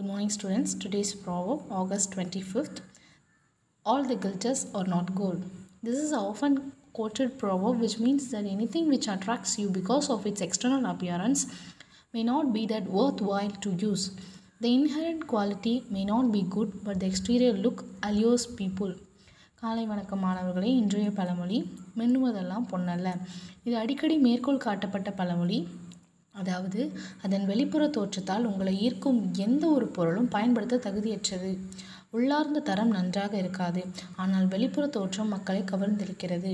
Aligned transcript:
Good 0.00 0.06
morning, 0.06 0.30
students. 0.30 0.72
Today's 0.72 1.14
proverb, 1.14 1.70
August 1.70 2.12
25th. 2.12 2.78
All 3.86 4.02
the 4.02 4.16
glitters 4.16 4.60
are 4.74 4.86
not 4.86 5.14
gold. 5.14 5.42
This 5.82 5.98
is 5.98 6.12
a 6.12 6.16
often 6.18 6.72
quoted 6.94 7.38
proverb 7.38 7.80
which 7.80 7.98
means 7.98 8.30
that 8.30 8.46
anything 8.46 8.88
which 8.88 9.08
attracts 9.08 9.58
you 9.58 9.68
because 9.68 10.08
of 10.08 10.24
its 10.24 10.40
external 10.40 10.86
appearance 10.86 11.40
may 12.14 12.22
not 12.22 12.54
be 12.54 12.64
that 12.68 12.86
worthwhile 12.88 13.50
to 13.50 13.72
use. 13.72 14.04
The 14.60 14.72
inherent 14.72 15.26
quality 15.26 15.84
may 15.90 16.06
not 16.06 16.32
be 16.32 16.44
good, 16.56 16.82
but 16.82 16.98
the 17.00 17.06
exterior 17.06 17.52
look 17.52 17.84
allures 18.02 18.46
people. 18.60 18.92
காலை 19.62 19.86
வணக்கம் 19.86 20.24
மாணவர்களே 20.24 20.72
இன்றைய 20.82 21.08
பழமொழி 21.16 21.60
மின்னுவதெல்லாம் 21.98 22.66
பொன்னல்ல 22.72 23.08
இது 23.64 23.76
அடிக்கடி 23.76 24.16
மேற்கோள் 24.26 24.64
காட்டப்பட்ட 24.66 25.10
பழமொழி 25.20 25.58
அதாவது 26.34 26.80
அதன் 27.22 27.46
வெளிப்புற 27.46 27.88
தோற்றத்தால் 27.88 28.44
உங்களை 28.44 28.78
ஈர்க்கும் 28.80 29.34
எந்த 29.36 29.66
ஒரு 29.66 29.86
பொருளும் 29.88 30.28
பயன்படுத்த 30.28 30.76
தகுதியற்றது. 30.76 31.50
உள்ளார்ந்த 32.10 32.60
தரம் 32.60 32.88
நன்றாக 32.88 33.36
இருக்காது 33.36 33.82
ஆனால் 34.16 34.46
வெளிப்புற 34.46 34.86
தோற்றம் 34.86 35.28
மக்களை 35.28 35.62
கவர்ந்திருக்கிறது. 35.62 36.52